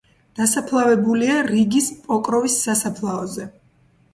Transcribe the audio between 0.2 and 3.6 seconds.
დასაფლავებულია რიგის პოკროვის სასაფლაოზე.